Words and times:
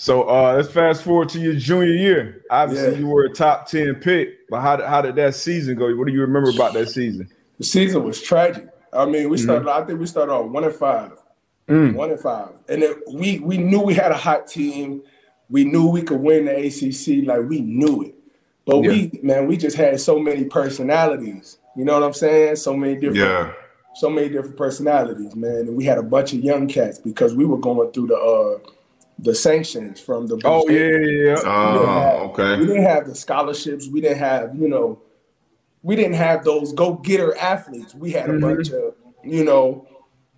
So 0.00 0.28
uh, 0.28 0.54
let's 0.54 0.70
fast 0.70 1.02
forward 1.02 1.28
to 1.30 1.40
your 1.40 1.54
junior 1.54 1.92
year. 1.92 2.44
Obviously, 2.52 2.92
yeah. 2.92 2.98
you 2.98 3.08
were 3.08 3.24
a 3.24 3.30
top 3.30 3.66
ten 3.66 3.96
pick, 3.96 4.48
but 4.48 4.60
how 4.60 4.76
did, 4.76 4.86
how 4.86 5.02
did 5.02 5.16
that 5.16 5.34
season 5.34 5.76
go? 5.76 5.92
What 5.96 6.06
do 6.06 6.12
you 6.12 6.20
remember 6.20 6.50
about 6.50 6.72
that 6.74 6.88
season? 6.88 7.28
The 7.58 7.64
season 7.64 8.04
was 8.04 8.22
tragic. 8.22 8.68
I 8.92 9.06
mean, 9.06 9.28
we 9.28 9.36
started. 9.38 9.66
Mm-hmm. 9.66 9.82
I 9.82 9.84
think 9.84 9.98
we 9.98 10.06
started 10.06 10.32
off 10.32 10.52
one 10.52 10.62
and 10.62 10.72
five, 10.72 11.14
mm. 11.66 11.94
one 11.94 12.10
and 12.12 12.20
five, 12.20 12.50
and 12.68 12.84
it, 12.84 12.96
we 13.12 13.40
we 13.40 13.58
knew 13.58 13.80
we 13.80 13.92
had 13.92 14.12
a 14.12 14.16
hot 14.16 14.46
team. 14.46 15.02
We 15.50 15.64
knew 15.64 15.88
we 15.88 16.02
could 16.02 16.20
win 16.20 16.44
the 16.44 16.56
ACC. 16.56 17.26
Like 17.26 17.48
we 17.48 17.60
knew 17.60 18.04
it, 18.04 18.14
but 18.66 18.84
yeah. 18.84 18.90
we 18.90 19.20
man, 19.24 19.48
we 19.48 19.56
just 19.56 19.76
had 19.76 20.00
so 20.00 20.20
many 20.20 20.44
personalities. 20.44 21.58
You 21.76 21.84
know 21.84 21.94
what 21.94 22.04
I'm 22.04 22.14
saying? 22.14 22.54
So 22.54 22.76
many 22.76 22.94
different. 22.94 23.16
Yeah. 23.16 23.52
So 23.96 24.08
many 24.08 24.28
different 24.28 24.56
personalities, 24.56 25.34
man, 25.34 25.56
and 25.56 25.76
we 25.76 25.84
had 25.84 25.98
a 25.98 26.04
bunch 26.04 26.32
of 26.32 26.38
young 26.38 26.68
cats 26.68 27.00
because 27.00 27.34
we 27.34 27.44
were 27.44 27.58
going 27.58 27.90
through 27.90 28.06
the 28.06 28.16
uh, 28.16 28.70
the 29.18 29.34
sanctions 29.34 30.00
from 30.00 30.26
the. 30.26 30.40
Oh 30.44 30.68
yeah, 30.68 30.98
yeah, 30.98 31.30
yeah. 31.30 31.42
Oh, 31.44 32.30
okay. 32.30 32.60
We 32.60 32.66
didn't 32.66 32.84
have 32.84 33.06
the 33.06 33.14
scholarships. 33.14 33.88
We 33.88 34.00
didn't 34.00 34.18
have, 34.18 34.54
you 34.54 34.68
know, 34.68 35.02
we 35.82 35.96
didn't 35.96 36.14
have 36.14 36.44
those 36.44 36.72
go 36.72 36.94
getter 36.94 37.36
athletes. 37.36 37.94
We 37.94 38.12
had 38.12 38.30
a 38.30 38.32
mm-hmm. 38.32 38.40
bunch 38.40 38.70
of, 38.70 38.94
you 39.24 39.44
know, 39.44 39.86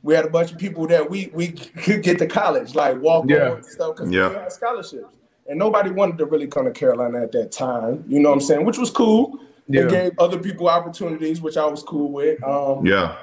we 0.02 0.14
had 0.14 0.24
a 0.24 0.30
bunch 0.30 0.52
of 0.52 0.58
people 0.58 0.86
that 0.88 1.10
we 1.10 1.30
we 1.34 1.48
could 1.48 2.02
get 2.02 2.18
to 2.18 2.26
college, 2.26 2.74
like 2.74 3.00
walk 3.00 3.26
yeah. 3.28 3.50
on 3.50 3.62
stuff 3.62 3.96
because 3.96 4.10
yeah. 4.10 4.28
we 4.28 4.34
had 4.34 4.52
scholarships. 4.52 5.14
And 5.48 5.58
nobody 5.58 5.90
wanted 5.90 6.16
to 6.18 6.26
really 6.26 6.46
come 6.46 6.66
to 6.66 6.70
Carolina 6.70 7.22
at 7.22 7.32
that 7.32 7.50
time. 7.50 8.04
You 8.06 8.20
know 8.20 8.28
what 8.28 8.36
I'm 8.36 8.40
saying? 8.40 8.64
Which 8.64 8.78
was 8.78 8.90
cool. 8.90 9.40
Yeah. 9.66 9.82
It 9.82 9.90
gave 9.90 10.18
other 10.18 10.38
people 10.38 10.68
opportunities, 10.68 11.40
which 11.40 11.56
I 11.56 11.66
was 11.66 11.82
cool 11.82 12.12
with. 12.12 12.42
Um, 12.44 12.86
yeah. 12.86 13.16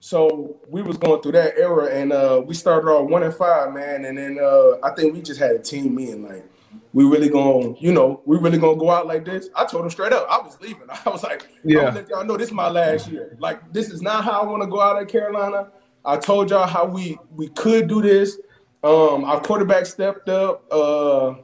So 0.00 0.56
we 0.68 0.80
was 0.80 0.96
going 0.96 1.20
through 1.22 1.32
that 1.32 1.58
era, 1.58 1.86
and 1.86 2.12
uh, 2.12 2.42
we 2.44 2.54
started 2.54 2.88
off 2.88 3.08
one 3.08 3.22
and 3.22 3.34
five, 3.34 3.72
man. 3.72 4.06
And 4.06 4.16
then 4.16 4.38
uh, 4.42 4.78
I 4.82 4.94
think 4.96 5.14
we 5.14 5.20
just 5.20 5.38
had 5.38 5.52
a 5.52 5.58
team 5.58 5.94
meeting, 5.94 6.26
like 6.26 6.44
we 6.92 7.04
really 7.04 7.28
gonna, 7.28 7.74
you 7.78 7.92
know, 7.92 8.22
we 8.24 8.38
really 8.38 8.58
gonna 8.58 8.78
go 8.78 8.90
out 8.90 9.06
like 9.06 9.24
this. 9.24 9.48
I 9.54 9.64
told 9.64 9.84
them 9.84 9.90
straight 9.90 10.12
up, 10.12 10.26
I 10.28 10.38
was 10.38 10.58
leaving. 10.60 10.88
I 11.06 11.08
was 11.10 11.22
like, 11.22 11.48
yeah, 11.64 11.90
let 11.90 12.08
y'all 12.08 12.24
know 12.24 12.36
this 12.36 12.48
is 12.48 12.54
my 12.54 12.68
last 12.68 13.08
year. 13.08 13.36
Like 13.38 13.72
this 13.72 13.90
is 13.90 14.02
not 14.02 14.24
how 14.24 14.40
I 14.40 14.46
want 14.46 14.62
to 14.62 14.68
go 14.68 14.80
out 14.80 15.00
at 15.00 15.08
Carolina. 15.08 15.68
I 16.04 16.16
told 16.16 16.50
y'all 16.50 16.66
how 16.66 16.86
we 16.86 17.18
we 17.34 17.48
could 17.48 17.88
do 17.88 18.02
this. 18.02 18.38
Um, 18.82 19.24
our 19.24 19.40
quarterback 19.40 19.86
stepped 19.86 20.28
up. 20.28 20.64
Uh, 20.72 21.34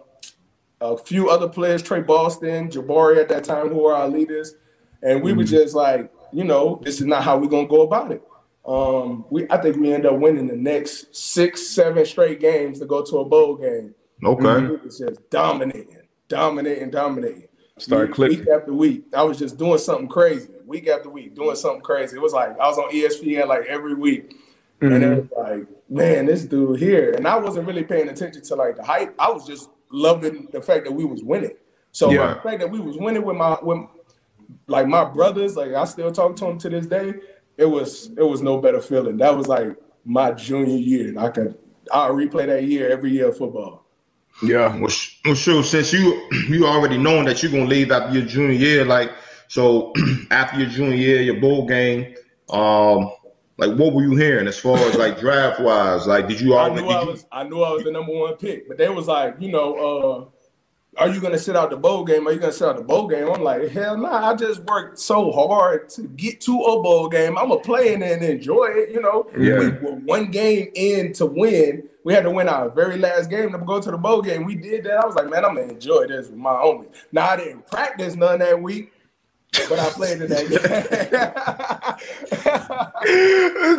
a 0.80 0.96
few 0.98 1.30
other 1.30 1.48
players, 1.48 1.82
Tre 1.82 2.02
Boston, 2.02 2.68
Jabari 2.68 3.18
at 3.18 3.30
that 3.30 3.44
time, 3.44 3.68
who 3.68 3.76
were 3.76 3.94
our 3.94 4.08
leaders, 4.08 4.54
and 5.02 5.22
we 5.22 5.30
mm-hmm. 5.30 5.38
were 5.38 5.44
just 5.44 5.74
like, 5.74 6.12
you 6.32 6.44
know, 6.44 6.80
this 6.84 7.00
is 7.00 7.06
not 7.06 7.22
how 7.22 7.38
we're 7.38 7.48
gonna 7.48 7.66
go 7.66 7.82
about 7.82 8.12
it. 8.12 8.22
Um, 8.66 9.24
we 9.30 9.46
I 9.48 9.58
think 9.58 9.76
we 9.76 9.92
end 9.92 10.06
up 10.06 10.18
winning 10.18 10.48
the 10.48 10.56
next 10.56 11.14
six, 11.14 11.68
seven 11.68 12.04
straight 12.04 12.40
games 12.40 12.80
to 12.80 12.86
go 12.86 13.04
to 13.04 13.18
a 13.18 13.24
bowl 13.24 13.56
game. 13.56 13.94
Okay. 14.24 14.64
It 14.74 14.82
was 14.82 14.98
just 14.98 15.30
dominating, 15.30 16.02
dominating, 16.28 16.90
dominating. 16.90 17.48
Start 17.78 18.12
clicking 18.12 18.40
week 18.40 18.48
after 18.48 18.72
week. 18.72 19.04
I 19.14 19.22
was 19.22 19.38
just 19.38 19.58
doing 19.58 19.78
something 19.78 20.08
crazy, 20.08 20.48
week 20.64 20.88
after 20.88 21.10
week, 21.10 21.34
doing 21.34 21.54
something 21.54 21.82
crazy. 21.82 22.16
It 22.16 22.22
was 22.22 22.32
like 22.32 22.58
I 22.58 22.66
was 22.66 22.78
on 22.78 22.90
ESPN 22.90 23.46
like 23.46 23.66
every 23.66 23.94
week. 23.94 24.34
Mm-hmm. 24.80 24.92
And 24.92 25.04
it 25.04 25.30
was 25.30 25.30
like, 25.38 25.68
man, 25.88 26.26
this 26.26 26.44
dude 26.44 26.80
here. 26.80 27.12
And 27.12 27.28
I 27.28 27.36
wasn't 27.36 27.66
really 27.66 27.84
paying 27.84 28.08
attention 28.08 28.42
to 28.42 28.54
like 28.56 28.76
the 28.76 28.84
hype. 28.84 29.14
I 29.18 29.30
was 29.30 29.46
just 29.46 29.70
loving 29.92 30.48
the 30.52 30.60
fact 30.60 30.84
that 30.84 30.92
we 30.92 31.04
was 31.04 31.22
winning. 31.22 31.56
So 31.92 32.10
yeah. 32.10 32.34
the 32.34 32.40
fact 32.40 32.60
that 32.60 32.70
we 32.70 32.80
was 32.80 32.96
winning 32.96 33.24
with 33.24 33.36
my 33.36 33.58
with 33.62 33.86
like 34.66 34.88
my 34.88 35.04
brothers, 35.04 35.56
like 35.56 35.72
I 35.72 35.84
still 35.84 36.10
talk 36.10 36.34
to 36.36 36.46
them 36.46 36.58
to 36.58 36.68
this 36.68 36.86
day 36.86 37.14
it 37.58 37.66
was 37.66 38.10
it 38.16 38.22
was 38.22 38.42
no 38.42 38.58
better 38.58 38.80
feeling. 38.80 39.16
That 39.18 39.36
was 39.36 39.48
like 39.48 39.76
my 40.04 40.32
junior 40.32 40.76
year. 40.76 41.18
I 41.18 41.30
could 41.30 41.56
I'll 41.92 42.12
replay 42.12 42.46
that 42.46 42.64
year 42.64 42.90
every 42.90 43.10
year 43.10 43.28
of 43.28 43.38
football. 43.38 43.86
Yeah, 44.42 44.68
well, 44.76 44.92
well 45.24 45.34
sure. 45.34 45.62
Since 45.62 45.92
you 45.92 46.28
you 46.48 46.66
already 46.66 46.98
knowing 46.98 47.24
that 47.26 47.42
you're 47.42 47.52
gonna 47.52 47.64
leave 47.64 47.90
after 47.90 48.18
your 48.18 48.26
junior 48.26 48.52
year, 48.52 48.84
like 48.84 49.10
so 49.48 49.92
after 50.30 50.58
your 50.58 50.68
junior 50.68 50.96
year, 50.96 51.22
your 51.22 51.40
bowl 51.40 51.66
game, 51.66 52.14
um, 52.50 53.10
like 53.58 53.76
what 53.78 53.94
were 53.94 54.02
you 54.02 54.16
hearing 54.16 54.46
as 54.46 54.58
far 54.58 54.76
as 54.78 54.96
like 54.96 55.18
draft 55.18 55.60
wise? 55.60 56.06
Like, 56.06 56.28
did 56.28 56.40
you 56.40 56.54
already? 56.54 56.82
I 56.82 56.86
knew 56.86 56.90
I 56.90 57.04
was 57.04 57.26
I 57.32 57.44
knew 57.44 57.62
I 57.62 57.70
was 57.70 57.84
the 57.84 57.90
number 57.90 58.12
one 58.12 58.34
pick, 58.36 58.68
but 58.68 58.76
they 58.76 58.88
was 58.88 59.06
like, 59.06 59.36
you 59.40 59.50
know, 59.50 59.74
uh, 59.74 60.24
are 60.98 61.08
you 61.08 61.20
gonna 61.20 61.38
sit 61.38 61.56
out 61.56 61.70
the 61.70 61.76
bowl 61.76 62.04
game? 62.04 62.26
Are 62.26 62.32
you 62.32 62.38
gonna 62.38 62.52
sit 62.52 62.66
out 62.66 62.76
the 62.76 62.82
bowl 62.82 63.06
game? 63.06 63.28
I'm 63.28 63.42
like, 63.42 63.68
hell 63.68 63.96
no, 63.96 64.08
nah, 64.08 64.30
I 64.30 64.34
just 64.34 64.62
worked 64.62 64.98
so 64.98 65.30
hard 65.30 65.88
to 65.90 66.02
get 66.02 66.40
to 66.42 66.58
a 66.58 66.82
bowl 66.82 67.08
game. 67.08 67.36
I'm 67.36 67.48
gonna 67.48 67.60
play 67.60 67.94
and 67.94 68.02
enjoy 68.02 68.66
it, 68.70 68.90
you 68.90 69.00
know. 69.00 69.30
Yeah. 69.38 69.58
We 69.58 69.68
were 69.70 69.96
one 69.96 70.30
game 70.30 70.70
in 70.74 71.12
to 71.14 71.26
win. 71.26 71.88
We 72.04 72.14
had 72.14 72.24
to 72.24 72.30
win 72.30 72.48
our 72.48 72.70
very 72.70 72.98
last 72.98 73.28
game 73.30 73.52
to 73.52 73.58
go 73.58 73.80
to 73.80 73.90
the 73.90 73.98
bowl 73.98 74.22
game. 74.22 74.44
We 74.44 74.54
did 74.54 74.84
that. 74.84 74.98
I 74.98 75.06
was 75.06 75.16
like, 75.16 75.28
man, 75.28 75.44
I'm 75.44 75.56
gonna 75.56 75.72
enjoy 75.72 76.06
this 76.06 76.28
with 76.28 76.38
my 76.38 76.52
homies. 76.52 76.88
Now 77.12 77.30
I 77.30 77.36
didn't 77.36 77.66
practice 77.66 78.14
none 78.14 78.38
that 78.38 78.60
week. 78.60 78.92
But 79.68 79.78
I 79.78 79.88
played 79.90 80.20
in 80.20 80.28
that 80.28 80.48
game. 80.48 80.58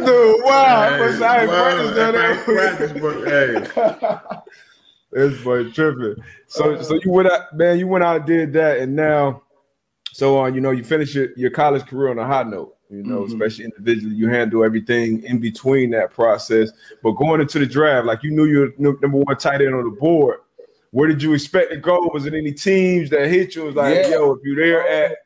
Dude, 0.05 0.43
wow. 0.43 0.89
Hey, 0.89 1.23
I 1.23 1.41
ain't 1.41 1.49
practiced 1.51 2.93
that 2.95 3.75
Hey. 3.75 4.51
This 5.11 5.41
boy 5.41 5.69
tripping. 5.71 6.15
So 6.47 6.81
so 6.81 6.99
you 7.03 7.11
went 7.11 7.29
out, 7.29 7.55
man. 7.55 7.79
You 7.79 7.87
went 7.87 8.03
out 8.03 8.17
and 8.17 8.25
did 8.25 8.53
that, 8.53 8.79
and 8.79 8.95
now, 8.95 9.43
so 10.11 10.37
on. 10.37 10.51
Uh, 10.51 10.55
you 10.55 10.61
know, 10.61 10.71
you 10.71 10.83
finish 10.83 11.15
your, 11.15 11.29
your 11.37 11.49
college 11.49 11.85
career 11.85 12.09
on 12.09 12.19
a 12.19 12.25
high 12.25 12.43
note. 12.43 12.75
You 12.89 13.03
know, 13.03 13.21
mm-hmm. 13.21 13.33
especially 13.33 13.65
individually, 13.65 14.15
you 14.15 14.29
handle 14.29 14.63
everything 14.63 15.23
in 15.23 15.39
between 15.39 15.91
that 15.91 16.11
process. 16.11 16.71
But 17.03 17.11
going 17.13 17.41
into 17.41 17.59
the 17.59 17.65
draft, 17.65 18.05
like 18.05 18.23
you 18.23 18.31
knew 18.31 18.45
you 18.45 18.59
were 18.59 18.73
number 18.99 19.17
one 19.17 19.37
tight 19.37 19.61
end 19.61 19.75
on 19.75 19.83
the 19.83 19.97
board. 19.99 20.39
Where 20.91 21.07
did 21.07 21.21
you 21.21 21.33
expect 21.33 21.71
to 21.71 21.77
go? 21.77 22.09
Was 22.13 22.25
it 22.25 22.33
any 22.33 22.53
teams 22.53 23.09
that 23.09 23.27
hit 23.27 23.55
you? 23.55 23.63
It 23.63 23.65
was 23.67 23.75
like, 23.75 23.95
yeah. 23.95 24.09
yo, 24.09 24.31
if 24.33 24.39
you're 24.43 24.55
there 24.55 24.87
at 24.87 25.17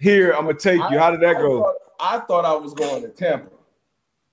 here, 0.00 0.32
I'm 0.32 0.46
gonna 0.46 0.58
take 0.58 0.80
you. 0.90 0.98
How 0.98 1.10
did 1.10 1.20
that 1.20 1.36
I 1.36 1.40
go? 1.40 1.62
Thought, 1.62 1.74
I 2.00 2.18
thought 2.20 2.44
I 2.44 2.54
was 2.54 2.74
going 2.74 3.02
to 3.02 3.08
Tampa. 3.08 3.50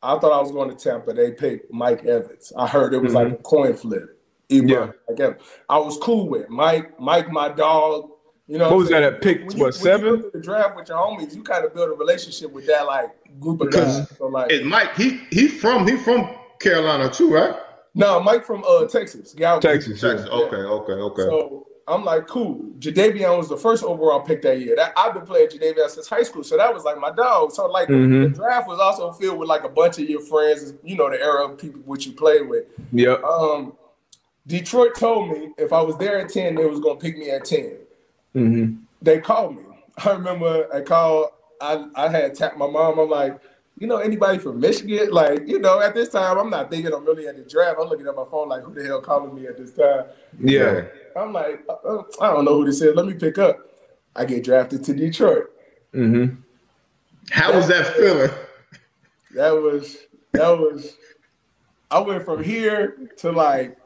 I 0.02 0.18
thought 0.18 0.32
I 0.32 0.42
was 0.42 0.52
going 0.52 0.76
to 0.76 0.76
Tampa. 0.76 1.14
They 1.14 1.32
picked 1.32 1.72
Mike 1.72 2.06
Evans. 2.06 2.52
I 2.58 2.68
heard 2.68 2.94
it 2.94 3.00
was 3.00 3.14
mm-hmm. 3.14 3.32
like 3.32 3.40
a 3.40 3.44
coin 3.44 3.76
flip. 3.76 4.19
Yeah. 4.50 4.92
Again, 5.08 5.36
I 5.70 5.78
was 5.78 5.98
cool 5.98 6.28
with 6.28 6.50
Mike, 6.50 7.00
Mike, 7.00 7.32
my 7.32 7.50
dog. 7.50 8.12
You 8.48 8.58
know, 8.58 8.70
what 8.70 8.80
was 8.80 8.90
that 8.90 9.04
at 9.04 9.22
pick? 9.22 9.48
When 9.48 9.60
what 9.60 9.66
you, 9.68 9.72
seven? 9.74 10.12
When 10.12 10.22
you 10.22 10.32
the 10.32 10.42
draft 10.42 10.76
with 10.76 10.90
your 10.90 10.98
homies, 10.98 11.36
you 11.36 11.44
kind 11.44 11.64
of 11.64 11.74
build 11.76 11.90
a 11.90 11.94
relationship 11.94 12.52
with 12.52 12.66
that 12.66 12.88
like 12.88 13.10
group 13.40 13.62
of 13.62 13.72
guys. 13.72 14.10
So 14.18 14.26
like, 14.26 14.52
is 14.52 14.66
Mike, 14.66 14.96
he 14.96 15.22
he 15.30 15.48
from 15.48 15.88
he 15.88 15.98
from 15.98 16.36
Carolina 16.60 17.12
too, 17.12 17.32
right? 17.32 17.56
No, 17.94 18.20
Mike 18.20 18.44
from 18.44 18.64
uh 18.68 18.86
Texas. 18.86 19.34
Galveston. 19.34 19.72
Texas, 19.72 20.02
Texas. 20.02 20.28
Yeah. 20.32 20.38
Okay, 20.40 20.56
okay, 20.56 20.94
okay. 20.94 21.22
So 21.22 21.68
I'm 21.88 22.04
like, 22.04 22.28
cool. 22.28 22.56
Jadeveon 22.80 23.38
was 23.38 23.50
the 23.50 23.58
first 23.58 23.84
overall 23.84 24.22
pick 24.22 24.42
that 24.44 24.60
year. 24.60 24.76
That 24.76 24.94
I've 24.96 25.14
been 25.14 25.26
playing 25.26 25.50
Jadeveon 25.50 25.90
since 25.90 26.08
high 26.08 26.24
school, 26.24 26.44
so 26.44 26.58
that 26.58 26.74
was 26.74 26.84
like 26.84 27.00
my 27.00 27.12
dog. 27.12 27.52
So 27.52 27.68
like 27.68 27.88
mm-hmm. 27.88 28.22
the, 28.22 28.30
the, 28.30 28.36
draft 28.36 28.68
was 28.68 28.80
also 28.80 29.12
filled 29.12 29.40
with 29.40 29.50
like 29.50 29.64
a 29.64 29.70
bunch 29.70 30.00
of 30.00 30.10
your 30.10 30.22
friends, 30.22 30.74
you 30.84 30.96
know, 30.96 31.10
the 31.10 31.22
era 31.22 31.48
of 31.48 31.58
people 31.58 31.82
which 31.86 32.06
you 32.06 32.14
play 32.14 32.42
with. 32.42 32.66
Yeah. 32.92 33.14
Um, 33.14 33.74
Detroit 34.50 34.96
told 34.96 35.30
me 35.30 35.54
if 35.60 35.72
I 35.72 35.80
was 35.80 35.96
there 35.98 36.20
at 36.20 36.30
10, 36.30 36.56
they 36.56 36.66
was 36.66 36.80
gonna 36.80 37.00
pick 37.00 37.18
me 37.18 37.30
at 37.30 37.46
10. 37.46 37.78
Mm-hmm. 38.36 38.76
They 39.00 39.20
called 39.20 39.56
me. 39.56 39.64
I 39.98 40.12
remember 40.12 40.68
I 40.74 40.82
called, 40.82 41.30
I, 41.62 41.86
I 41.96 42.10
had 42.10 42.34
tapped 42.34 42.58
my 42.58 42.68
mom. 42.68 42.98
I'm 42.98 43.10
like, 43.10 43.40
you 43.78 43.86
know, 43.86 43.98
anybody 43.98 44.40
from 44.40 44.60
Michigan? 44.60 45.12
Like, 45.12 45.48
you 45.48 45.60
know, 45.60 45.80
at 45.80 45.94
this 45.94 46.10
time, 46.10 46.38
I'm 46.40 46.50
not 46.50 46.72
thinking 46.72 46.92
I'm 46.92 47.06
really 47.06 47.28
at 47.28 47.38
the 47.38 47.44
draft. 47.44 47.78
I'm 47.80 47.90
looking 47.90 48.08
at 48.08 48.16
my 48.16 48.26
phone 48.26 48.50
like, 48.50 48.64
who 48.64 48.74
the 48.74 48.84
hell 48.84 49.02
calling 49.02 49.36
me 49.36 49.46
at 49.46 49.56
this 49.56 49.72
time? 49.72 50.06
Yeah. 50.40 50.86
I'm 51.16 51.32
like, 51.32 51.64
uh, 51.70 52.02
I 52.20 52.34
don't 52.34 52.46
know 52.46 52.56
who 52.56 52.66
this 52.66 52.82
is. 52.82 52.96
Let 52.96 53.06
me 53.06 53.14
pick 53.14 53.38
up. 53.38 53.60
I 54.16 54.26
get 54.26 54.44
drafted 54.44 54.84
to 54.86 54.94
Detroit. 54.94 55.52
Mm-hmm. 55.94 56.36
How 57.30 57.52
that, 57.52 57.56
was 57.56 57.68
that 57.68 57.96
feeling? 57.96 58.32
That 59.36 59.52
was, 59.52 59.98
that 60.32 60.58
was, 60.58 60.98
I 61.92 62.00
went 62.00 62.26
from 62.26 62.44
here 62.44 62.98
to 63.18 63.32
like 63.32 63.78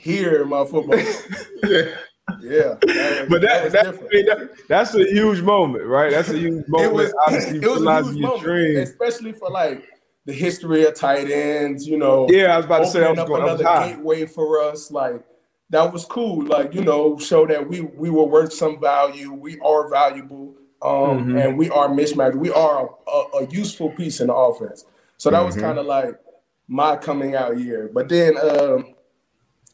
here 0.00 0.42
in 0.42 0.48
my 0.48 0.64
football. 0.64 0.98
yeah. 1.62 1.94
Yeah, 2.40 2.76
that 2.82 3.20
was, 3.22 3.28
but 3.28 3.40
that, 3.42 3.72
that, 3.72 4.00
that, 4.00 4.50
that's 4.68 4.94
a 4.94 5.04
huge 5.04 5.42
moment, 5.42 5.84
right? 5.84 6.12
That's 6.12 6.28
a 6.28 6.38
huge 6.38 6.64
moment. 6.68 6.92
It 6.92 6.94
was, 6.94 7.08
it 7.10 7.66
was 7.66 7.84
a 7.84 8.12
huge 8.12 8.20
moment, 8.20 8.42
dream. 8.42 8.76
especially 8.78 9.32
for 9.32 9.50
like 9.50 9.84
the 10.26 10.32
history 10.32 10.84
of 10.84 10.94
tight 10.94 11.28
ends. 11.28 11.88
You 11.88 11.98
know, 11.98 12.28
yeah, 12.30 12.54
I 12.54 12.56
was 12.56 12.66
about 12.66 12.78
to 12.80 12.86
say, 12.86 13.04
I 13.04 13.10
was 13.10 13.18
up 13.18 13.26
going, 13.26 13.42
another 13.42 13.64
gateway 13.64 14.26
for 14.26 14.62
us. 14.62 14.92
Like 14.92 15.24
that 15.70 15.92
was 15.92 16.04
cool. 16.04 16.44
Like 16.46 16.72
you 16.72 16.82
know, 16.82 17.18
show 17.18 17.46
that 17.46 17.68
we 17.68 17.80
we 17.80 18.10
were 18.10 18.26
worth 18.26 18.52
some 18.52 18.80
value. 18.80 19.32
We 19.32 19.58
are 19.58 19.90
valuable, 19.90 20.54
um, 20.82 20.92
mm-hmm. 20.92 21.36
and 21.36 21.58
we 21.58 21.68
are 21.70 21.92
mismatched. 21.92 22.36
We 22.36 22.50
are 22.50 22.90
a, 23.06 23.10
a, 23.10 23.44
a, 23.44 23.46
useful 23.48 23.90
piece 23.90 24.20
in 24.20 24.28
the 24.28 24.34
offense. 24.34 24.84
So 25.16 25.30
that 25.30 25.38
mm-hmm. 25.38 25.46
was 25.46 25.56
kind 25.56 25.78
of 25.78 25.86
like 25.86 26.14
my 26.68 26.96
coming 26.96 27.34
out 27.34 27.58
year. 27.58 27.90
But 27.92 28.08
then. 28.08 28.36
Um, 28.38 28.94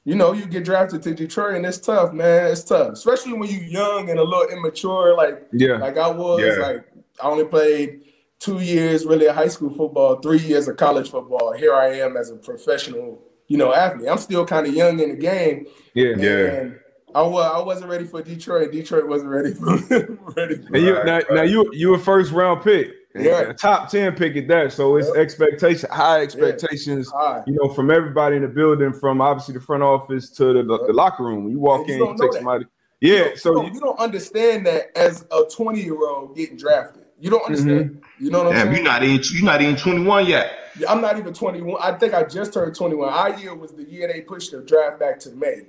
you 0.06 0.14
know, 0.14 0.32
you 0.32 0.46
get 0.46 0.64
drafted 0.64 1.02
to 1.02 1.14
Detroit 1.14 1.56
and 1.56 1.66
it's 1.66 1.78
tough, 1.78 2.12
man. 2.14 2.50
It's 2.52 2.64
tough, 2.64 2.92
especially 2.92 3.34
when 3.34 3.50
you're 3.50 3.62
young 3.64 4.08
and 4.08 4.18
a 4.18 4.24
little 4.24 4.48
immature, 4.48 5.14
like 5.16 5.46
yeah, 5.52 5.76
like 5.76 5.98
I 5.98 6.08
was. 6.08 6.40
Yeah. 6.40 6.64
Like 6.66 6.86
I 7.22 7.26
only 7.28 7.44
played 7.44 8.02
two 8.38 8.60
years 8.60 9.04
really 9.04 9.26
of 9.26 9.34
high 9.34 9.48
school 9.48 9.70
football, 9.70 10.16
three 10.20 10.38
years 10.38 10.68
of 10.68 10.76
college 10.76 11.10
football. 11.10 11.52
Here 11.52 11.74
I 11.74 11.88
am 11.98 12.16
as 12.16 12.30
a 12.30 12.36
professional 12.36 13.20
you 13.48 13.56
know, 13.56 13.72
athlete. 13.72 14.08
I'm 14.08 14.18
still 14.18 14.44
kind 14.44 14.66
of 14.66 14.74
young 14.74 14.98
in 14.98 15.10
the 15.10 15.16
game. 15.16 15.66
Yeah, 15.94 16.14
Yeah. 16.18 16.70
I 17.14 17.22
was 17.22 17.44
I 17.54 17.60
wasn't 17.62 17.90
ready 17.90 18.04
for 18.04 18.20
Detroit. 18.22 18.72
Detroit 18.72 19.06
wasn't 19.08 19.30
ready 19.30 19.54
for 19.54 19.76
ready 20.36 20.56
for 20.56 20.74
And 20.76 20.82
you, 20.84 20.96
Right, 20.96 21.06
now, 21.06 21.14
right. 21.14 21.30
now 21.32 21.42
you 21.42 21.70
you 21.72 21.94
a 21.94 21.98
first 21.98 22.30
round 22.32 22.62
pick, 22.62 22.90
Yeah. 23.18 23.52
top 23.52 23.88
ten 23.88 24.14
pick 24.14 24.36
at 24.36 24.48
that. 24.48 24.72
So 24.72 24.96
it's 24.96 25.08
Yep. 25.08 25.16
expectation, 25.16 25.90
high 25.90 26.22
expectations. 26.22 27.10
high. 27.10 27.42
You 27.46 27.54
know, 27.54 27.68
from 27.72 27.90
everybody 27.90 28.36
in 28.36 28.42
the 28.42 28.48
building, 28.48 28.92
from 28.92 29.20
obviously 29.20 29.54
the 29.54 29.60
front 29.60 29.82
office 29.82 30.30
to 30.30 30.52
the, 30.52 30.62
the, 30.62 30.92
locker 30.92 31.24
room. 31.24 31.48
You 31.48 31.58
walk 31.58 31.88
you 31.88 31.94
in, 31.94 32.00
you 32.00 32.06
take 32.18 32.32
that. 32.32 32.34
somebody. 32.34 32.66
Yeah, 33.00 33.30
you 33.30 33.36
so 33.36 33.54
don't, 33.54 33.74
you 33.74 33.80
don't 33.80 33.98
understand 33.98 34.66
that 34.66 34.96
as 34.96 35.26
a 35.30 35.44
20 35.44 35.80
year 35.80 35.98
old 36.06 36.36
getting 36.36 36.56
drafted. 36.56 37.04
You 37.20 37.30
don't 37.30 37.42
mm-hmm. 37.42 37.52
understand. 37.52 38.02
You 38.18 38.30
know 38.30 38.44
what 38.44 38.54
I'm 38.54 38.62
saying? 38.62 38.74
you're 38.74 38.84
not 38.84 39.02
even 39.02 39.24
you're 39.32 39.44
not 39.44 39.62
even 39.62 39.76
21 39.76 40.26
yet. 40.26 40.52
Yeah, 40.78 40.92
I'm 40.92 41.00
not 41.00 41.18
even 41.18 41.32
21. 41.32 41.80
I 41.82 41.92
think 41.92 42.14
I 42.14 42.24
just 42.24 42.52
turned 42.52 42.74
21. 42.74 43.08
Our 43.08 43.38
year 43.38 43.54
was 43.54 43.72
the 43.72 43.84
year 43.84 44.08
they 44.12 44.20
pushed 44.20 44.52
the 44.52 44.62
draft 44.62 45.00
back 45.00 45.18
to 45.20 45.30
May. 45.30 45.62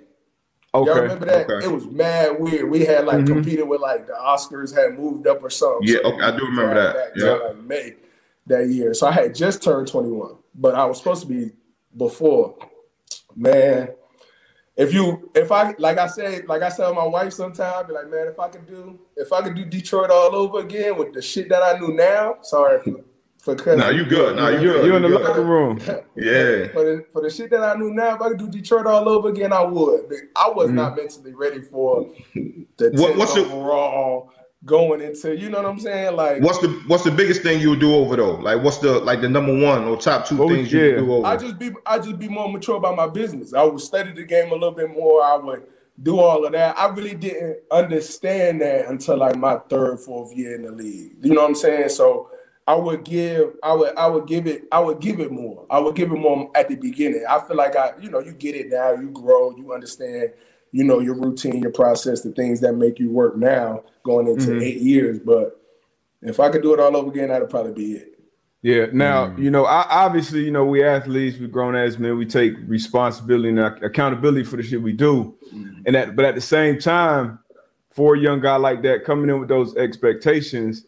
Y'all 0.74 0.86
remember 0.86 1.25
that? 1.25 1.50
okay. 1.50 1.66
It 1.66 1.72
was 1.72 1.86
mad 1.88 2.40
weird. 2.40 2.69
We 2.69 2.86
had 2.86 3.06
like 3.06 3.19
Mhm. 3.19 3.28
competed 3.28 3.68
with 3.68 3.81
like 3.81 4.06
the 4.08 4.14
Oscars 4.14 4.75
had 4.75 4.98
moved 5.00 5.25
up 5.28 5.44
or 5.44 5.50
something. 5.50 5.88
Yeah, 5.88 6.00
So 6.04 6.14
okay, 6.14 6.22
I 6.24 6.31
do 6.38 6.46
remember 6.46 6.74
that. 6.75 7.12
Yeah. 7.16 7.31
like 7.31 7.58
May 7.58 7.96
that 8.48 8.68
year. 8.68 8.94
So 8.94 9.08
I 9.08 9.12
had 9.12 9.34
just 9.34 9.64
turned 9.64 9.88
21, 9.88 10.36
but 10.54 10.75
I 10.75 10.86
was 10.86 10.98
supposed 11.00 11.22
to 11.24 11.28
be 11.28 11.52
before. 11.96 12.56
Man, 13.36 13.90
if 14.75 14.94
you 14.94 15.31
if 15.34 15.52
I 15.52 15.74
like 15.80 15.98
I 15.98 16.08
said, 16.08 16.48
like 16.48 16.62
I 16.62 16.69
tell 16.69 16.94
my 16.94 17.06
wife 17.06 17.34
sometimes, 17.34 17.88
be 17.88 17.94
like, 17.94 18.10
man, 18.10 18.28
if 18.28 18.40
I 18.40 18.48
could 18.50 18.68
do 18.68 19.00
if 19.16 19.34
I 19.34 19.42
could 19.42 19.56
do 19.56 19.66
Detroit 19.66 20.12
all 20.12 20.36
over 20.36 20.60
again 20.60 20.98
with 20.98 21.14
the 21.14 21.22
shit 21.22 21.50
that 21.50 21.64
I 21.64 21.80
knew 21.80 21.94
now, 21.94 22.36
sorry 22.42 22.81
for 23.47 23.57
for 23.57 23.63
cutting. 23.63 23.79
No, 23.79 23.89
you 23.89 24.05
good. 24.05 24.35
No, 24.35 24.49
you 24.49 24.61
you're, 24.61 24.73
good. 24.73 24.85
you're 24.85 24.95
in 24.97 25.01
the 25.03 25.07
You 25.09 25.17
good. 25.17 25.27
locker 25.27 25.44
room. 25.44 25.79
Yeah. 26.15 26.67
for 26.73 26.83
the 26.83 27.05
for 27.11 27.21
the 27.21 27.29
shit 27.29 27.49
that 27.51 27.63
I 27.63 27.75
knew 27.75 27.94
now, 27.94 28.15
if 28.15 28.21
I 28.21 28.29
could 28.29 28.39
do 28.39 28.49
Detroit 28.49 28.88
all 28.88 29.07
over 29.07 29.29
again, 29.29 29.53
I 29.53 29.63
would. 29.63 30.11
I 30.35 30.49
was 30.49 30.69
not 30.71 30.94
mm-hmm. 30.94 31.01
mentally 31.01 31.33
ready 31.33 31.61
for 31.61 32.11
the 32.33 32.91
What- 32.94 33.13
10th 33.13 33.17
what's 33.17 33.33
the- 33.33 33.45
overall 33.45 34.31
going 34.65 35.01
into. 35.01 35.38
You 35.38 35.49
know 35.49 35.61
what 35.61 35.69
I'm 35.69 35.79
saying? 35.79 36.15
Like 36.15 36.41
What's 36.41 36.59
the 36.59 36.69
what's 36.88 37.03
the 37.03 37.11
biggest 37.11 37.41
thing 37.41 37.61
you 37.61 37.69
would 37.71 37.79
do 37.79 37.94
over 37.94 38.15
though? 38.15 38.35
Like 38.35 38.63
what's 38.63 38.79
the 38.79 38.99
like 38.99 39.21
the 39.21 39.29
number 39.29 39.53
one 39.57 39.85
or 39.85 39.97
top 39.97 40.25
two 40.25 40.38
things 40.49 40.71
you 40.71 40.79
yeah. 40.79 40.95
would 40.95 41.05
do 41.05 41.13
over? 41.13 41.27
I 41.27 41.38
just 41.38 41.57
be 41.57 41.71
I 41.85 41.99
just 41.99 42.19
be 42.19 42.27
more 42.27 42.51
mature 42.51 42.77
about 42.77 42.95
my 42.95 43.07
business. 43.07 43.53
I 43.53 43.63
would 43.63 43.79
study 43.81 44.11
the 44.11 44.23
game 44.23 44.49
a 44.49 44.53
little 44.53 44.71
bit 44.71 44.89
more. 44.89 45.23
I 45.23 45.35
would 45.38 45.63
do 46.01 46.19
all 46.19 46.45
of 46.45 46.51
that. 46.51 46.77
I 46.77 46.88
really 46.89 47.15
didn't 47.15 47.59
understand 47.71 48.61
that 48.61 48.88
until 48.88 49.17
like 49.17 49.35
my 49.35 49.57
third, 49.69 49.99
fourth 49.99 50.35
year 50.35 50.55
in 50.55 50.63
the 50.63 50.71
league. 50.71 51.13
You 51.23 51.33
know 51.33 51.41
what 51.41 51.49
I'm 51.49 51.55
saying? 51.55 51.89
So 51.89 52.29
I 52.68 52.75
would 52.75 53.06
give 53.06 53.54
I 53.64 53.74
would 53.74 53.96
I 53.96 54.08
would 54.08 54.28
give 54.28 54.46
it 54.46 54.66
I 54.72 54.80
would 54.80 55.00
give 55.00 55.19
it 55.22 55.31
more. 55.31 55.66
I 55.69 55.80
would 55.80 55.96
give 55.96 56.12
it 56.12 56.18
more 56.18 56.52
at 56.54 56.68
the 56.68 56.75
beginning. 56.75 57.24
I 57.28 57.40
feel 57.40 57.56
like 57.56 57.75
I 57.78 57.94
you 58.02 58.10
know 58.12 58.19
you 58.19 58.34
get 58.34 58.56
it 58.56 58.68
now, 58.69 58.92
you 58.94 59.10
grow, 59.10 59.56
you 59.56 59.74
understand, 59.74 60.34
you 60.74 60.84
know 60.84 61.00
your 61.00 61.16
routine, 61.16 61.62
your 61.62 61.72
process, 61.72 62.22
the 62.22 62.31
things 62.31 62.60
that 62.62 62.74
make 62.74 63.00
you 63.00 63.10
work 63.10 63.38
now 63.38 63.84
going 64.04 64.28
into 64.28 64.52
Mhm. 64.52 64.64
eight 64.64 64.78
years. 64.81 65.18
But 65.19 65.60
if 66.22 66.40
I 66.42 66.50
could 66.50 66.62
do 66.62 66.74
it 66.74 66.80
all 66.80 66.96
over 66.98 67.10
again, 67.10 67.30
that'd 67.30 67.50
probably 67.50 67.72
be 67.72 67.94
it. 67.94 68.14
Yeah. 68.64 68.88
Now, 68.92 69.28
Mm. 69.28 69.38
you 69.44 69.52
know, 69.52 69.64
I, 69.66 69.86
obviously, 69.90 70.44
you 70.44 70.52
know, 70.52 70.66
we 70.66 70.84
athletes, 70.84 71.40
we 71.40 71.48
grown 71.48 71.75
ass 71.75 71.98
men, 71.98 72.18
we 72.18 72.25
take 72.25 72.54
responsibility 72.68 73.50
and 73.50 73.60
accountability 73.60 74.44
for 74.44 74.58
the 74.58 74.64
shit 74.64 74.81
we 74.81 74.94
do. 74.94 75.36
And 75.86 75.96
that, 75.96 76.16
but 76.18 76.25
at 76.25 76.36
the 76.36 76.42
same 76.42 76.80
time, 76.80 77.40
for 77.92 78.16
a 78.16 78.19
young 78.19 78.42
guy 78.42 78.58
like 78.58 78.81
that 78.81 79.06
coming 79.06 79.30
in 79.30 79.40
with 79.40 79.48
those 79.48 79.75
expectations, 79.78 80.86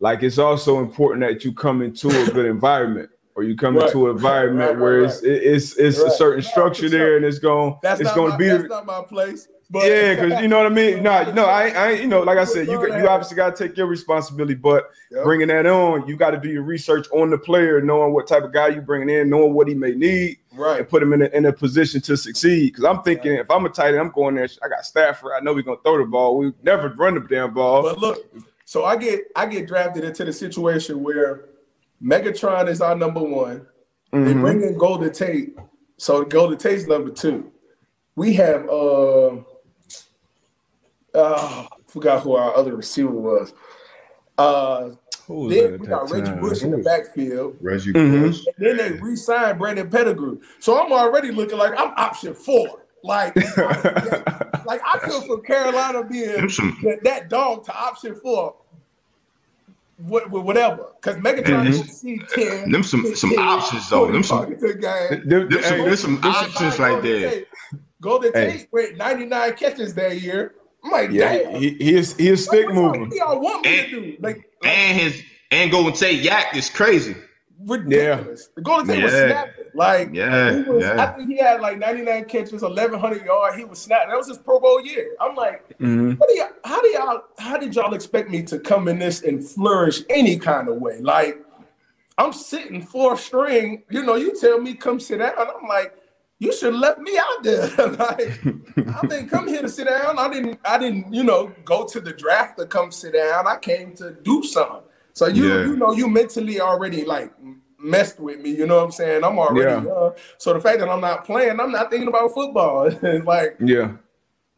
like 0.00 0.22
it's 0.22 0.38
also 0.38 0.80
important 0.80 1.20
that 1.20 1.44
you 1.44 1.52
come 1.52 1.82
into 1.82 2.08
a 2.08 2.26
good 2.30 2.46
environment 2.56 3.10
or 3.36 3.42
you 3.44 3.56
come 3.56 3.76
Right. 3.76 3.86
into 3.86 4.08
an 4.08 4.16
environment 4.16 4.70
Right, 4.70 4.74
right, 4.74 4.80
where 4.82 5.04
it's 5.04 5.22
it- 5.22 5.42
it's 5.42 5.76
it's 5.76 5.98
a 5.98 6.10
certain 6.10 6.42
structure 6.42 6.88
there 6.88 7.16
and 7.16 7.24
it's 7.24 7.38
going 7.38 7.76
That's 7.82 8.00
it's 8.00 8.12
going 8.12 8.32
to 8.32 8.38
be 8.38 8.48
that's 8.48 8.68
not 8.68 8.86
my 8.86 9.02
place. 9.02 9.46
But 9.72 9.86
yeah, 9.86 10.16
because 10.16 10.40
you 10.40 10.48
know 10.48 10.56
what 10.56 10.66
I 10.66 10.70
mean. 10.70 11.00
No, 11.04 11.30
no, 11.32 11.44
I, 11.44 11.68
I, 11.68 11.90
you 11.92 12.08
know, 12.08 12.22
like 12.22 12.38
I 12.38 12.44
said, 12.44 12.66
you 12.66 12.72
you 12.96 13.06
obviously 13.06 13.36
got 13.36 13.54
to 13.54 13.68
take 13.68 13.76
your 13.76 13.86
responsibility, 13.86 14.54
but 14.54 14.90
Yep. 15.12 15.22
bringing 15.24 15.46
that 15.48 15.64
on, 15.66 16.06
you 16.08 16.16
got 16.16 16.30
to 16.30 16.38
do 16.38 16.48
your 16.48 16.62
research 16.62 17.06
on 17.12 17.30
the 17.30 17.38
player, 17.38 17.80
knowing 17.80 18.12
what 18.12 18.26
type 18.28 18.42
of 18.44 18.52
guy 18.52 18.68
you 18.68 18.80
bringing 18.80 19.08
in, 19.10 19.28
knowing 19.30 19.54
what 19.54 19.66
he 19.68 19.74
may 19.74 19.92
need, 19.92 20.38
right. 20.54 20.78
and 20.80 20.88
put 20.88 21.02
him 21.02 21.12
in 21.12 21.22
a, 21.22 21.26
in 21.26 21.46
a 21.46 21.52
position 21.52 22.00
to 22.02 22.16
succeed. 22.16 22.72
Because 22.72 22.84
I'm 22.84 23.02
thinking, 23.02 23.34
if 23.34 23.48
I'm 23.50 23.64
a 23.66 23.68
tight 23.68 23.88
end, 23.90 23.98
I'm 24.00 24.10
going 24.10 24.34
there. 24.36 24.48
I 24.62 24.68
got 24.68 24.84
Stafford. 24.84 25.32
I 25.36 25.40
know 25.40 25.52
we're 25.52 25.62
gonna 25.62 25.78
throw 25.84 25.98
the 25.98 26.04
ball. 26.04 26.36
We 26.38 26.52
never 26.64 26.88
run 26.90 27.14
the 27.14 27.20
damn 27.20 27.54
ball. 27.54 27.82
But 27.82 27.98
look, 27.98 28.18
so 28.70 28.84
I 28.84 28.96
get 28.96 29.24
I 29.34 29.46
get 29.46 29.66
drafted 29.66 30.04
into 30.04 30.24
the 30.24 30.32
situation 30.32 31.02
where 31.02 31.46
Megatron 32.00 32.68
is 32.68 32.80
our 32.80 32.94
number 32.94 33.20
one. 33.20 33.66
They 34.12 34.18
Mhm. 34.32 34.40
bring 34.40 34.62
in 34.62 34.78
Golden 34.78 35.12
Tate. 35.12 35.56
So 35.96 36.22
Golden 36.24 36.56
Tate's 36.56 36.86
number 36.86 37.10
two. 37.10 37.50
We 38.14 38.32
have 38.34 38.68
uh 38.68 39.38
uh 41.16 41.66
forgot 41.88 42.22
who 42.22 42.36
our 42.36 42.54
other 42.56 42.76
receiver 42.76 43.10
was. 43.10 43.52
Uh 44.38 44.90
Who 45.26 45.34
was 45.46 45.54
then 45.56 45.80
we 45.80 45.86
got 45.88 46.08
Reggie 46.08 46.26
time? 46.26 46.40
Bush 46.40 46.62
in 46.62 46.70
the 46.70 46.78
backfield. 46.78 47.56
Reggie 47.60 47.92
Mhm. 47.92 48.22
Bush. 48.22 48.46
And 48.56 48.66
then 48.66 48.76
they 48.76 48.92
re-signed 49.00 49.58
Brandon 49.58 49.90
Pettigrew. 49.90 50.38
So 50.60 50.80
I'm 50.80 50.92
already 50.92 51.32
looking 51.32 51.58
like 51.58 51.72
I'm 51.76 51.92
option 51.96 52.34
four. 52.34 52.86
Like, 53.02 53.34
like 54.66 54.80
I 54.84 54.98
come 55.00 55.22
from 55.26 55.42
Carolina 55.42 56.04
being 56.04 56.28
that, 56.36 56.98
that 57.04 57.28
dog 57.28 57.64
to 57.64 57.74
option 57.74 58.14
four. 58.16 58.54
What, 59.98 60.30
whatever, 60.30 60.86
because 61.00 61.16
Megatron 61.20 61.66
Mhm. 61.66 61.68
is 61.68 62.00
C 62.00 62.18
ten. 62.34 62.72
Them 62.72 62.82
some- 62.82 63.14
some 63.14 63.32
options, 63.38 63.90
though. 63.90 64.10
Them 64.10 64.22
some- 64.22 64.50
Them- 64.58 64.60
Them 64.60 65.50
some, 65.52 65.62
hey, 65.62 65.84
there's 65.84 66.00
some 66.00 66.18
options 66.24 66.78
right 66.78 67.02
there. 67.02 67.42
Golden 68.00 68.32
Hey. 68.32 68.50
Tate 68.52 68.68
went 68.72 68.96
99 68.96 69.52
catches 69.56 69.92
that 69.94 70.18
year. 70.22 70.54
I'm 70.82 70.90
like, 70.90 71.10
yeah, 71.10 71.36
damn. 71.36 71.54
he, 71.60 71.70
he 71.74 71.94
is 71.94 72.16
he 72.16 72.28
is 72.28 72.46
stick 72.46 72.64
Like, 72.68 72.74
what 72.74 72.82
y'all- 72.82 72.84
moving. 72.94 73.08
What 73.10 73.16
y'all 73.18 73.40
want 73.40 73.64
me 73.66 73.76
to 73.76 73.90
do? 73.90 74.16
Like, 74.20 74.36
like 74.62 74.72
And 74.72 74.98
his 75.00 75.22
and 75.50 75.70
Golden 75.70 75.92
Tate 75.92 76.22
YAC 76.24 76.56
is 76.56 76.70
crazy. 76.70 77.14
ridiculous. 77.66 78.48
The 78.56 78.62
Golden 78.62 78.86
Tate 78.86 79.02
was 79.04 79.12
Yeah. 79.12 79.44
Like, 79.74 80.10
Yeah, 80.12 80.56
he 80.56 80.62
was, 80.70 80.84
I 80.84 81.06
think 81.12 81.28
he 81.30 81.36
had 81.38 81.60
like 81.60 81.78
99 81.78 82.24
catches, 82.24 82.62
1,100 82.62 83.24
yards. 83.24 83.56
He 83.56 83.64
was 83.64 83.78
snapping. 83.80 84.08
That 84.10 84.16
was 84.18 84.28
his 84.28 84.38
Pro 84.38 84.58
Bowl 84.60 84.84
year. 84.84 85.14
I'm 85.20 85.34
like, 85.34 85.78
Mhm. 85.78 86.18
how 86.18 86.26
do 86.26 86.34
y'all, 86.34 86.48
how 86.64 86.80
do 86.82 86.88
y'all, 86.88 87.22
how 87.38 87.56
did 87.56 87.74
y'all 87.74 87.94
expect 87.94 88.30
me 88.30 88.42
to 88.44 88.58
come 88.58 88.88
in 88.88 88.98
this 88.98 89.22
and 89.22 89.44
flourish 89.46 90.02
any 90.08 90.38
kind 90.38 90.68
of 90.68 90.76
way? 90.76 90.98
Like, 91.00 91.38
I'm 92.18 92.32
sitting 92.32 92.82
fourth 92.82 93.20
string. 93.20 93.82
You 93.90 94.02
know, 94.02 94.16
you 94.16 94.38
tell 94.38 94.60
me 94.60 94.74
come 94.74 95.00
sit 95.00 95.18
down. 95.18 95.32
I'm 95.38 95.68
like, 95.68 95.94
you 96.38 96.52
should 96.52 96.72
have 96.72 96.80
left 96.80 96.98
me 96.98 97.18
out 97.18 97.42
there. 97.42 97.68
like, 97.76 98.40
I 98.88 99.06
didn't 99.08 99.28
come 99.28 99.46
here 99.48 99.62
to 99.62 99.68
sit 99.68 99.86
down. 99.86 100.18
I 100.18 100.28
didn't. 100.28 100.58
I 100.64 100.78
didn't. 100.78 101.12
You 101.12 101.22
know, 101.22 101.52
go 101.64 101.86
to 101.86 102.00
the 102.00 102.12
draft 102.12 102.58
to 102.58 102.66
come 102.66 102.90
sit 102.90 103.12
down. 103.14 103.46
I 103.46 103.56
came 103.56 103.94
to 103.96 104.12
do 104.22 104.42
something. 104.42 104.80
So 105.12 105.26
you, 105.26 105.48
Yeah. 105.48 105.64
you 105.66 105.76
know, 105.76 105.92
you 105.92 106.08
mentally 106.08 106.60
already 106.60 107.04
like 107.04 107.30
messed 107.82 108.20
with 108.20 108.40
me. 108.40 108.50
You 108.50 108.66
know 108.66 108.76
what 108.76 108.84
I'm 108.84 108.92
saying? 108.92 109.24
I'm 109.24 109.38
already 109.38 109.70
Yeah. 109.70 109.82
young. 109.82 110.12
So 110.38 110.52
the 110.52 110.60
fact 110.60 110.80
that 110.80 110.88
I'm 110.88 111.00
not 111.00 111.24
playing, 111.24 111.58
I'm 111.60 111.72
not 111.72 111.90
thinking 111.90 112.08
about 112.08 112.32
football. 112.32 112.90
Like 113.24 113.56
Yeah, 113.60 113.92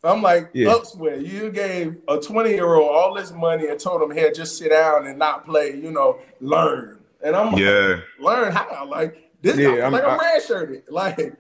I'm 0.04 0.22
like 0.22 0.50
Yeah. 0.52 0.70
elsewhere. 0.70 1.16
You 1.16 1.50
gave 1.50 2.00
a 2.08 2.18
20 2.18 2.50
year 2.50 2.74
old 2.74 2.90
all 2.90 3.14
this 3.14 3.32
money 3.32 3.68
and 3.68 3.78
told 3.78 4.02
him, 4.02 4.10
"Here, 4.10 4.32
just 4.32 4.58
sit 4.58 4.70
down 4.70 5.06
and 5.06 5.18
not 5.18 5.44
play." 5.44 5.70
You 5.76 5.90
know, 5.92 6.18
learn. 6.40 6.98
And 7.24 7.36
I'm 7.36 7.52
like, 7.52 7.60
Yeah. 7.62 7.96
learn 8.18 8.52
how? 8.52 8.86
Like 8.90 9.16
this? 9.42 9.56
Yeah, 9.56 9.74
feel 9.74 9.82
I'm- 9.84 9.92
like 9.92 10.04
I'm 10.04 10.18
I- 10.20 10.38
redshirted. 10.40 10.82
Like 10.90 11.34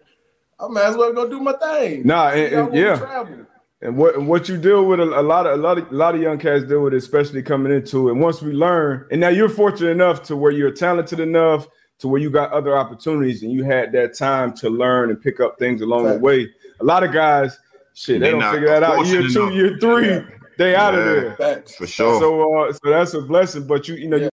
I 0.60 0.68
might 0.68 0.84
as 0.84 0.96
well 0.96 1.12
go 1.12 1.28
do 1.28 1.40
my 1.40 1.54
thing. 1.54 2.06
Nah, 2.06 2.28
and- 2.28 2.52
and- 2.54 2.74
yeah. 2.74 2.96
travel. 2.96 3.46
And 3.82 3.96
what 3.96 4.14
and 4.14 4.28
what 4.28 4.48
you 4.48 4.56
deal 4.56 4.84
with 4.86 5.00
a, 5.00 5.02
a 5.02 5.22
lot 5.22 5.44
of 5.46 5.58
a 5.58 5.62
lot 5.62 5.76
of 5.76 5.90
a 5.90 5.94
lot 5.94 6.14
of 6.14 6.20
young 6.22 6.38
cats 6.38 6.64
deal 6.64 6.82
with, 6.82 6.94
it, 6.94 6.98
especially 6.98 7.42
coming 7.42 7.72
into 7.72 8.08
it. 8.08 8.12
And 8.12 8.20
once 8.20 8.40
we 8.40 8.52
learn, 8.52 9.06
and 9.10 9.20
now 9.20 9.28
you're 9.28 9.48
fortunate 9.48 9.90
enough 9.90 10.22
to 10.24 10.36
where 10.36 10.52
you're 10.52 10.70
talented 10.70 11.18
enough 11.18 11.66
to 11.98 12.08
where 12.08 12.20
you 12.20 12.30
got 12.30 12.50
other 12.52 12.76
opportunities, 12.76 13.42
and 13.42 13.50
you 13.52 13.64
had 13.64 13.92
that 13.92 14.16
time 14.16 14.52
to 14.54 14.70
learn 14.70 15.10
and 15.10 15.20
pick 15.20 15.40
up 15.40 15.58
things 15.58 15.82
along 15.82 16.04
the 16.04 16.18
way. 16.18 16.48
A 16.80 16.84
lot 16.84 17.02
of 17.04 17.12
guys, 17.12 17.58
shit, 17.94 18.20
they, 18.20 18.26
They 18.26 18.38
don't 18.38 18.52
figure 18.52 18.68
that 18.68 18.82
out. 18.82 19.04
Year 19.06 19.22
fortunate 19.22 19.32
two, 19.32 19.42
enough. 19.42 19.54
year 19.54 19.78
three, 19.80 20.08
Yeah. 20.08 20.24
they 20.58 20.74
out 20.76 20.94
of 20.94 21.04
there. 21.04 21.36
Facts. 21.36 21.74
For 21.76 21.86
sure. 21.86 22.18
So, 22.20 22.58
uh, 22.68 22.72
so 22.72 22.90
that's 22.90 23.14
a 23.14 23.20
blessing. 23.20 23.66
But 23.66 23.86
you, 23.88 23.94
you 23.96 24.08
know, 24.08 24.16
Yeah. 24.16 24.24
you 24.24 24.30